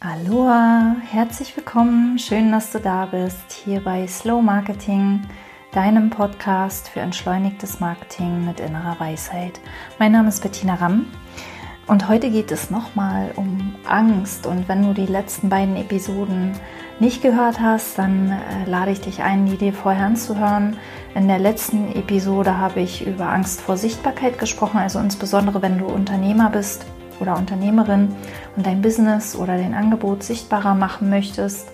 [0.00, 5.22] Aloha, herzlich willkommen, schön, dass du da bist, hier bei Slow Marketing,
[5.72, 9.58] deinem Podcast für entschleunigtes Marketing mit innerer Weisheit.
[9.98, 11.06] Mein Name ist Bettina Ramm
[11.88, 16.52] und heute geht es nochmal um Angst und wenn du die letzten beiden Episoden
[17.00, 20.76] nicht gehört hast, dann äh, lade ich dich ein, die dir vorher anzuhören.
[21.16, 25.86] In der letzten Episode habe ich über Angst vor Sichtbarkeit gesprochen, also insbesondere wenn du
[25.86, 26.86] Unternehmer bist
[27.20, 28.14] oder Unternehmerin
[28.56, 31.68] und dein Business oder dein Angebot sichtbarer machen möchtest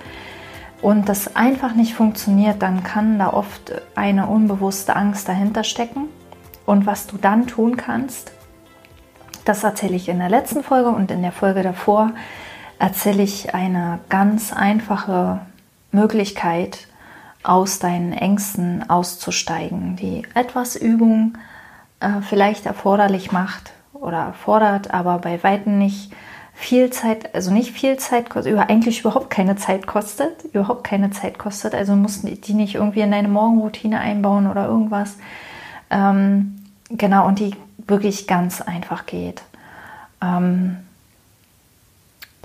[0.84, 6.09] und das einfach nicht funktioniert, dann kann da oft eine unbewusste Angst dahinter stecken.
[6.66, 8.32] Und was du dann tun kannst,
[9.45, 12.10] das erzähle ich in der letzten Folge und in der Folge davor
[12.79, 15.40] erzähle ich eine ganz einfache
[15.90, 16.88] Möglichkeit,
[17.42, 21.38] aus deinen Ängsten auszusteigen, die etwas Übung
[22.01, 23.73] äh, vielleicht erforderlich macht,
[24.04, 26.12] oder erfordert, aber bei weitem nicht
[26.54, 31.38] viel Zeit, also nicht viel Zeit kostet, eigentlich überhaupt keine Zeit kostet, überhaupt keine Zeit
[31.38, 31.74] kostet.
[31.74, 35.16] Also mussten die nicht irgendwie in deine Morgenroutine einbauen oder irgendwas.
[35.90, 36.56] Ähm,
[36.88, 37.56] genau, und die
[37.87, 39.42] wirklich ganz einfach geht.
[40.23, 40.76] Ähm,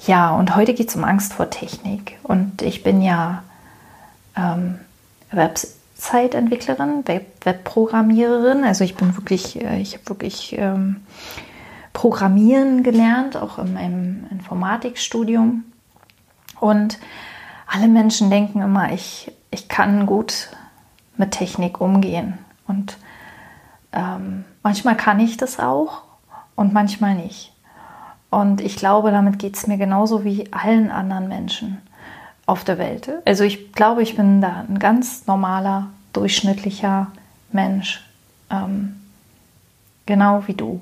[0.05, 2.17] ja, und heute geht es um Angst vor Technik.
[2.23, 3.43] Und ich bin ja
[4.35, 4.79] ähm,
[5.31, 8.63] Website-Entwicklerin, Web Webprogrammiererin.
[8.63, 10.97] Also ich bin wirklich, äh, ich habe wirklich ähm,
[11.99, 15.65] Programmieren gelernt, auch in meinem Informatikstudium.
[16.61, 16.97] Und
[17.67, 20.47] alle Menschen denken immer, ich, ich kann gut
[21.17, 22.37] mit Technik umgehen.
[22.69, 22.95] Und
[23.91, 26.03] ähm, manchmal kann ich das auch
[26.55, 27.51] und manchmal nicht.
[28.29, 31.81] Und ich glaube, damit geht es mir genauso wie allen anderen Menschen
[32.45, 33.11] auf der Welt.
[33.25, 37.07] Also ich glaube, ich bin da ein ganz normaler, durchschnittlicher
[37.51, 38.05] Mensch.
[38.49, 39.01] Ähm,
[40.05, 40.79] genau wie du.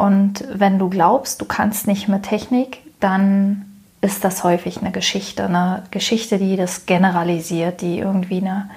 [0.00, 3.66] Und wenn du glaubst, du kannst nicht mit Technik, dann
[4.00, 8.70] ist das häufig eine Geschichte, eine Geschichte, die das generalisiert, die irgendwie eine,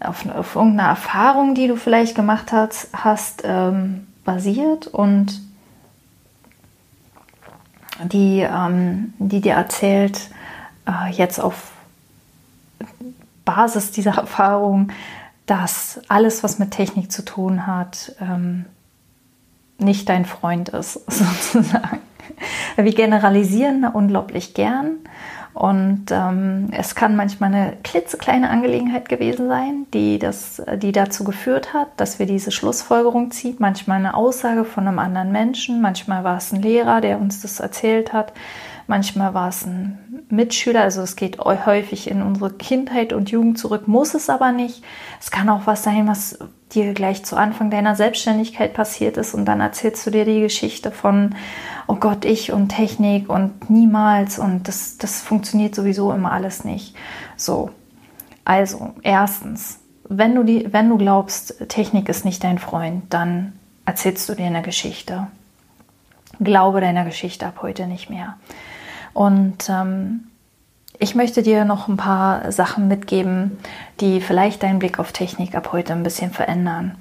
[0.00, 5.40] auf, auf irgendeiner Erfahrung, die du vielleicht gemacht hast, hast ähm, basiert und
[8.04, 10.28] die, ähm, die dir erzählt,
[10.86, 11.72] äh, jetzt auf
[13.46, 14.92] Basis dieser Erfahrung,
[15.46, 18.66] dass alles, was mit Technik zu tun hat, ähm,
[19.78, 22.00] nicht dein Freund ist, sozusagen.
[22.76, 24.98] Wir generalisieren unglaublich gern
[25.58, 31.74] und ähm, es kann manchmal eine klitzekleine Angelegenheit gewesen sein, die, das, die dazu geführt
[31.74, 33.56] hat, dass wir diese Schlussfolgerung ziehen.
[33.58, 37.58] Manchmal eine Aussage von einem anderen Menschen, manchmal war es ein Lehrer, der uns das
[37.58, 38.32] erzählt hat,
[38.86, 39.98] manchmal war es ein
[40.30, 40.82] Mitschüler.
[40.82, 44.82] Also es geht häufig in unsere Kindheit und Jugend zurück, muss es aber nicht.
[45.20, 46.38] Es kann auch was sein, was
[46.72, 50.90] dir gleich zu Anfang deiner Selbstständigkeit passiert ist und dann erzählst du dir die Geschichte
[50.90, 51.34] von,
[51.86, 56.94] oh Gott, ich und Technik und niemals und das, das funktioniert sowieso immer alles nicht.
[57.36, 57.70] So,
[58.44, 63.54] also erstens, wenn du, die, wenn du glaubst, Technik ist nicht dein Freund, dann
[63.86, 65.28] erzählst du dir eine Geschichte.
[66.40, 68.36] Glaube deiner Geschichte ab heute nicht mehr.
[69.18, 70.28] Und ähm,
[71.00, 73.58] ich möchte dir noch ein paar Sachen mitgeben,
[73.98, 76.94] die vielleicht deinen Blick auf Technik ab heute ein bisschen verändern.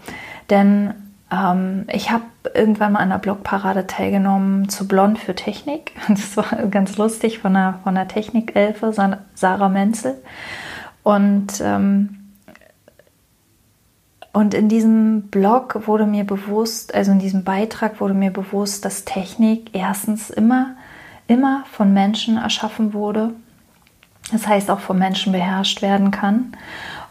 [0.50, 0.96] Denn
[1.32, 2.24] ähm, ich habe
[2.56, 5.92] irgendwann mal an der Blogparade teilgenommen zu Blond für Technik.
[6.08, 8.92] Das war ganz lustig von der, von der Technikelfe,
[9.36, 10.16] Sarah Menzel.
[11.04, 12.32] Und, ähm,
[14.34, 19.06] und in diesem Blog wurde mir bewusst, also in diesem Beitrag wurde mir bewusst, dass
[19.06, 20.77] Technik erstens immer,
[21.28, 23.34] immer von Menschen erschaffen wurde
[24.32, 26.54] das heißt auch vom Menschen beherrscht werden kann.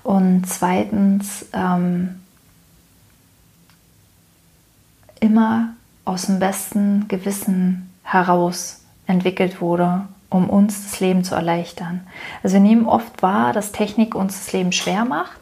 [0.03, 2.21] Und zweitens ähm,
[5.21, 5.71] immer
[6.05, 12.07] aus dem besten Gewissen heraus entwickelt wurde, um uns das Leben zu erleichtern.
[12.43, 15.39] Also wir nehmen oft wahr, dass Technik uns das Leben schwer macht.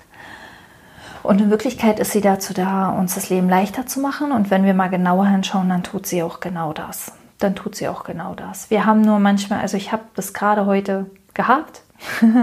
[1.22, 4.30] Und in Wirklichkeit ist sie dazu da, uns das Leben leichter zu machen.
[4.30, 7.12] Und wenn wir mal genauer hinschauen, dann tut sie auch genau das.
[7.44, 8.70] Dann tut sie auch genau das.
[8.70, 11.82] Wir haben nur manchmal, also ich habe das gerade heute gehabt.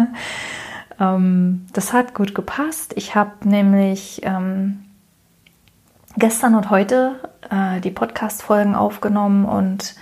[1.00, 2.94] ähm, das hat gut gepasst.
[2.96, 4.86] Ich habe nämlich ähm,
[6.18, 7.16] gestern und heute
[7.50, 9.96] äh, die Podcast-Folgen aufgenommen und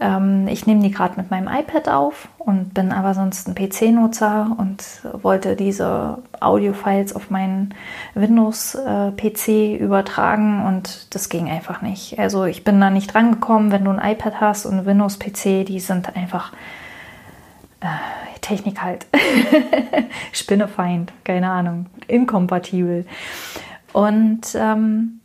[0.00, 4.54] ähm, ich nehme die gerade mit meinem iPad auf und bin aber sonst ein PC-Nutzer
[4.56, 4.84] und
[5.22, 7.74] wollte diese Audio-Files auf meinen
[8.14, 12.18] Windows-PC äh, übertragen und das ging einfach nicht.
[12.18, 16.14] Also ich bin da nicht drangekommen, wenn du ein iPad hast und Windows-PC, die sind
[16.16, 16.52] einfach
[17.80, 17.86] äh,
[18.40, 19.06] Technik halt.
[20.32, 23.04] Spinnefeind, keine Ahnung, inkompatibel.
[23.92, 25.20] Und ähm,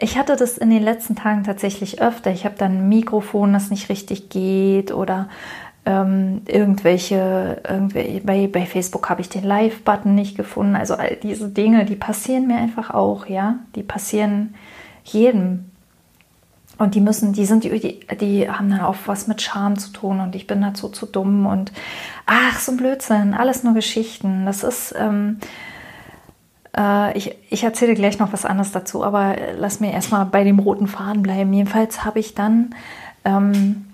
[0.00, 2.30] ich hatte das in den letzten Tagen tatsächlich öfter.
[2.30, 5.28] Ich habe dann ein Mikrofon, das nicht richtig geht oder
[5.84, 10.74] ähm, irgendwelche, irgendwelche bei, bei Facebook habe ich den Live-Button nicht gefunden.
[10.74, 13.56] Also all diese Dinge, die passieren mir einfach auch, ja.
[13.74, 14.54] Die passieren
[15.04, 15.66] jedem.
[16.78, 20.18] Und die müssen, die sind, die, die haben dann auch was mit Charme zu tun
[20.20, 21.72] und ich bin dazu zu dumm und
[22.24, 24.46] ach, so ein Blödsinn, alles nur Geschichten.
[24.46, 25.69] Das ist, ähm, äh,
[26.72, 30.86] ich, ich erzähle gleich noch was anderes dazu, aber lass mir erstmal bei dem roten
[30.86, 31.52] Faden bleiben.
[31.52, 32.74] Jedenfalls habe ich dann
[33.24, 33.86] ähm,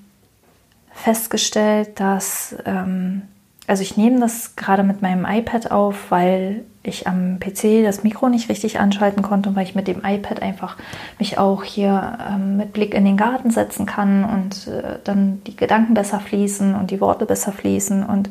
[0.93, 3.23] festgestellt, dass, ähm,
[3.67, 8.29] also ich nehme das gerade mit meinem iPad auf, weil ich am PC das Mikro
[8.29, 10.77] nicht richtig anschalten konnte und weil ich mit dem iPad einfach
[11.19, 15.57] mich auch hier ähm, mit Blick in den Garten setzen kann und äh, dann die
[15.57, 18.31] Gedanken besser fließen und die Worte besser fließen und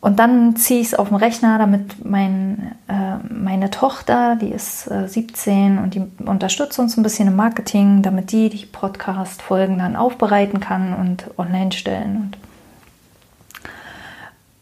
[0.00, 4.90] und dann ziehe ich es auf den Rechner, damit mein, äh, meine Tochter, die ist
[4.90, 9.96] äh, 17 und die unterstützt uns ein bisschen im Marketing, damit die die Podcast-Folgen dann
[9.96, 12.32] aufbereiten kann und online stellen.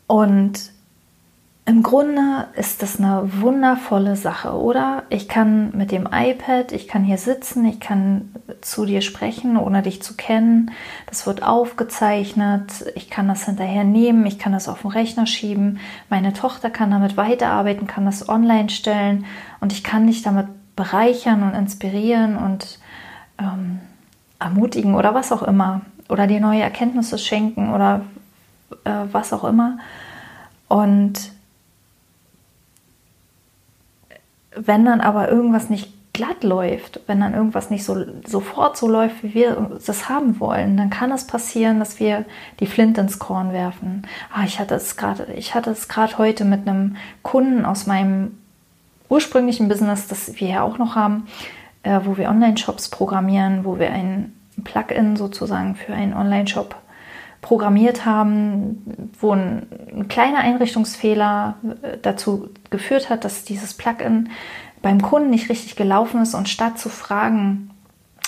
[0.09, 0.78] Und, und
[1.69, 5.03] im Grunde ist das eine wundervolle Sache, oder?
[5.11, 9.83] Ich kann mit dem iPad, ich kann hier sitzen, ich kann zu dir sprechen, ohne
[9.83, 10.71] dich zu kennen.
[11.05, 15.79] Das wird aufgezeichnet, ich kann das hinterher nehmen, ich kann das auf den Rechner schieben.
[16.09, 19.27] Meine Tochter kann damit weiterarbeiten, kann das online stellen
[19.61, 22.79] und ich kann dich damit bereichern und inspirieren und
[23.39, 23.81] ähm,
[24.39, 25.83] ermutigen oder was auch immer.
[26.09, 28.07] Oder dir neue Erkenntnisse schenken oder
[28.85, 29.77] äh, was auch immer.
[30.69, 31.37] Und
[34.67, 39.23] wenn dann aber irgendwas nicht glatt läuft, wenn dann irgendwas nicht so sofort so läuft,
[39.23, 42.25] wie wir das haben wollen, dann kann es passieren, dass wir
[42.59, 44.03] die Flint ins Korn werfen.
[44.33, 48.37] Ah, ich hatte es gerade, ich hatte es gerade heute mit einem Kunden aus meinem
[49.09, 51.29] ursprünglichen Business, das wir ja auch noch haben,
[51.85, 54.33] äh, wo wir Online-Shops programmieren, wo wir ein
[54.65, 56.75] Plugin sozusagen für einen Online-Shop
[57.41, 64.31] programmiert haben, wo ein, ein kleiner Einrichtungsfehler äh, dazu geführt hat, dass dieses Plugin
[64.83, 67.71] beim Kunden nicht richtig gelaufen ist und statt zu fragen,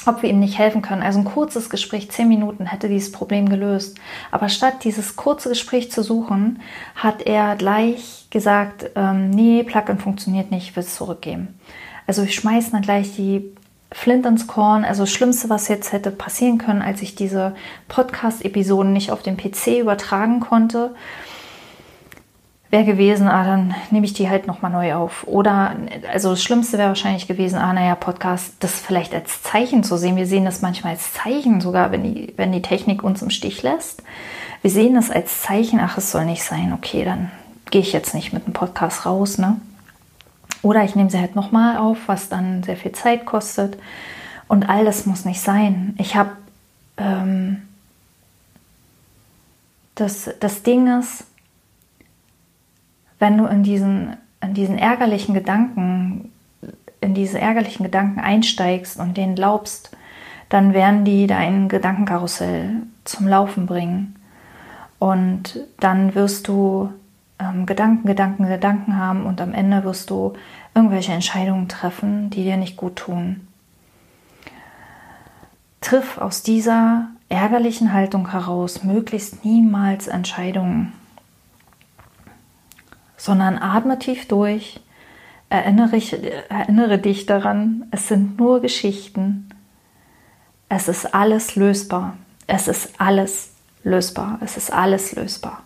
[0.07, 1.03] ob wir ihm nicht helfen können.
[1.03, 3.99] Also ein kurzes Gespräch, zehn Minuten, hätte dieses Problem gelöst.
[4.31, 6.61] Aber statt dieses kurze Gespräch zu suchen,
[6.95, 11.61] hat er gleich gesagt, ähm, nee, Plugin funktioniert nicht, ich will es zurückgeben.
[12.07, 13.53] Also wir schmeißen dann gleich die
[13.93, 14.85] Flint ins Korn.
[14.85, 17.55] Also das Schlimmste, was jetzt hätte passieren können, als ich diese
[17.89, 20.95] Podcast-Episoden nicht auf dem PC übertragen konnte,
[22.71, 25.27] wäre gewesen, ah, dann nehme ich die halt nochmal neu auf.
[25.27, 25.75] Oder,
[26.13, 30.17] also das Schlimmste wäre wahrscheinlich gewesen, ah, naja, Podcast, das vielleicht als Zeichen zu sehen.
[30.17, 33.63] Wir sehen das manchmal als Zeichen, sogar wenn die, wenn die Technik uns im Stich
[33.63, 34.05] lässt.
[34.63, 37.33] Wir sehen das als Zeichen, ach, es soll nicht sein, okay, dann
[37.71, 39.57] gehe ich jetzt nicht mit dem Podcast raus, ne?
[40.63, 43.79] Oder ich nehme sie halt nochmal auf, was dann sehr viel Zeit kostet.
[44.49, 45.95] Und all das muss nicht sein.
[45.99, 46.33] Ich habe
[46.97, 47.63] ähm,
[49.95, 51.25] das, das Ding ist,
[53.19, 56.33] wenn du in diesen, in diesen ärgerlichen Gedanken,
[57.01, 59.97] in diese ärgerlichen Gedanken einsteigst und denen glaubst,
[60.49, 64.17] dann werden die dein Gedankenkarussell zum Laufen bringen.
[64.99, 66.93] Und dann wirst du
[67.41, 70.35] ähm, Gedanken, Gedanken, Gedanken haben und am Ende wirst du
[70.75, 73.49] irgendwelche Entscheidungen treffen, die dir nicht gut tun.
[75.81, 80.93] Triff aus dieser ärgerlichen Haltung heraus möglichst niemals Entscheidungen,
[83.17, 84.81] sondern atme tief durch,
[85.49, 86.01] erinnere,
[86.49, 89.49] erinnere dich daran, es sind nur Geschichten,
[90.69, 92.17] es ist alles lösbar,
[92.47, 95.63] es ist alles lösbar, es ist alles lösbar.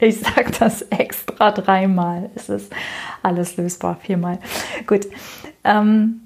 [0.00, 2.30] Ich sage das extra dreimal.
[2.34, 2.72] Es ist
[3.22, 4.38] alles lösbar, viermal.
[4.86, 5.06] Gut.
[5.62, 6.22] Ähm,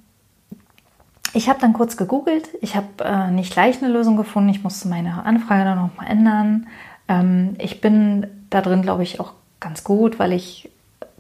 [1.33, 2.49] ich habe dann kurz gegoogelt.
[2.61, 4.51] Ich habe äh, nicht gleich eine Lösung gefunden.
[4.51, 6.69] Ich musste meine Anfrage dann nochmal ändern.
[7.09, 10.71] Ähm, ich bin da drin, glaube ich, auch ganz gut, weil ich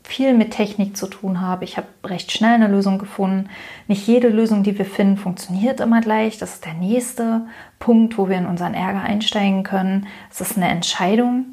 [0.04, 1.64] viel mit Technik zu tun habe.
[1.64, 3.49] Ich habe recht schnell eine Lösung gefunden.
[3.88, 6.38] Nicht jede Lösung, die wir finden, funktioniert immer gleich.
[6.38, 7.46] Das ist der nächste
[7.80, 10.06] Punkt, wo wir in unseren Ärger einsteigen können.
[10.30, 11.46] Es ist eine Entscheidung,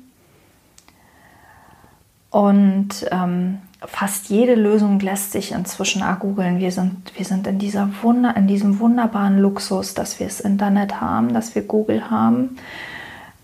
[2.32, 6.60] und ähm, fast jede Lösung lässt sich inzwischen googeln.
[6.60, 11.02] Wir sind, wir sind in, dieser Wunder, in diesem wunderbaren Luxus, dass wir das Internet
[11.02, 12.56] haben, dass wir Google haben.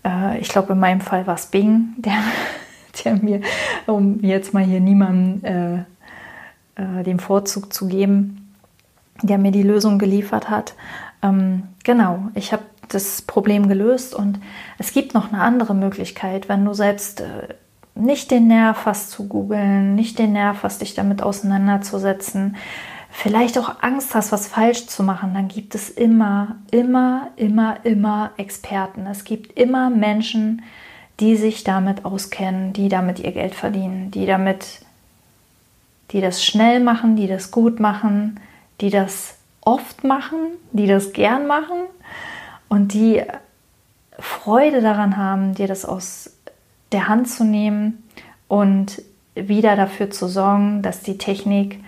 [0.04, 2.18] Äh, ich glaube, in meinem Fall war es Bing, der,
[3.04, 3.42] der mir,
[3.86, 5.86] um jetzt mal hier niemandem
[6.76, 8.54] äh, äh, den Vorzug zu geben,
[9.22, 10.74] der mir die Lösung geliefert hat.
[11.22, 14.40] Ähm, genau, ich habe das Problem gelöst und
[14.78, 17.54] es gibt noch eine andere Möglichkeit, wenn du selbst äh,
[17.98, 22.56] nicht den Nerv hast zu googeln, nicht den Nerv hast, dich damit auseinanderzusetzen.
[23.10, 28.30] vielleicht auch Angst hast, was falsch zu machen, dann gibt es immer, immer, immer, immer
[28.36, 29.06] Experten.
[29.06, 30.62] Es gibt immer Menschen,
[31.18, 34.82] die sich damit auskennen, die damit ihr Geld verdienen, die damit,
[36.12, 38.38] die das schnell machen, die das gut machen,
[38.80, 40.38] die das oft machen,
[40.72, 41.86] die das gern machen
[42.68, 43.22] und die
[44.18, 46.37] Freude daran haben, dir das aus
[46.92, 48.02] der Hand zu nehmen
[48.48, 49.02] und
[49.34, 51.80] wieder dafür zu sorgen, dass die Technik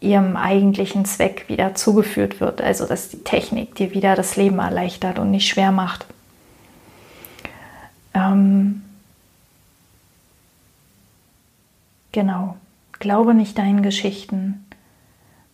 [0.00, 2.60] ihrem eigentlichen Zweck wieder zugeführt wird.
[2.60, 6.06] Also dass die Technik dir wieder das Leben erleichtert und nicht schwer macht.
[8.12, 8.82] Ähm
[12.12, 12.56] genau.
[12.98, 14.64] Glaube nicht deinen Geschichten.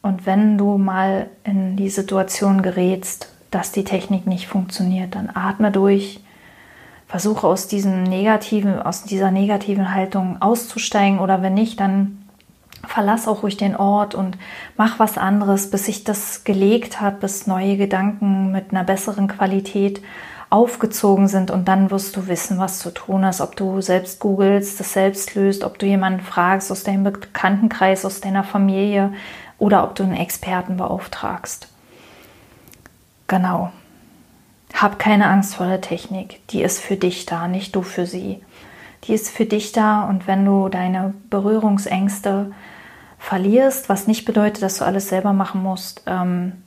[0.02, 5.70] Und wenn du mal in die Situation gerätst, dass die Technik nicht funktioniert, dann atme
[5.70, 6.20] durch,
[7.10, 12.24] versuche aus diesem negativen, aus dieser negativen Haltung auszusteigen oder wenn nicht, dann
[12.86, 14.38] verlass auch ruhig den Ort und
[14.76, 20.00] mach was anderes, bis sich das gelegt hat, bis neue Gedanken mit einer besseren Qualität
[20.50, 24.78] aufgezogen sind und dann wirst du wissen, was zu tun ist, ob du selbst googelst,
[24.78, 29.12] das selbst löst, ob du jemanden fragst aus deinem Bekanntenkreis, aus deiner Familie
[29.58, 31.68] oder ob du einen Experten beauftragst.
[33.26, 33.72] Genau.
[34.74, 36.46] Hab keine Angst vor der Technik.
[36.48, 38.42] Die ist für dich da, nicht du für sie.
[39.04, 42.52] Die ist für dich da und wenn du deine Berührungsängste
[43.18, 46.62] verlierst, was nicht bedeutet, dass du alles selber machen musst, ähm,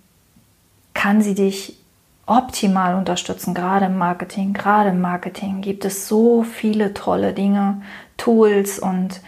[0.94, 1.78] kann sie dich
[2.26, 4.54] optimal unterstützen, gerade im Marketing.
[4.54, 7.82] Gerade im Marketing gibt es so viele tolle Dinge,
[8.18, 9.22] Tools und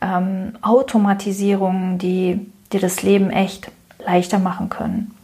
[0.00, 3.70] ähm, Automatisierungen, die dir das Leben echt
[4.04, 5.14] leichter machen können.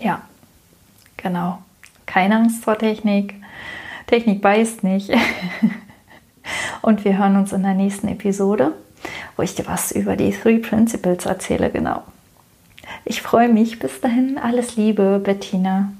[0.00, 0.22] Ja,
[1.16, 1.58] genau.
[2.10, 3.34] Keine Angst vor Technik.
[4.08, 5.10] Technik beißt nicht.
[6.82, 8.72] Und wir hören uns in der nächsten Episode,
[9.36, 12.02] wo ich dir was über die Three Principles erzähle, genau.
[13.04, 13.78] Ich freue mich.
[13.78, 15.92] Bis dahin, alles Liebe, Bettina.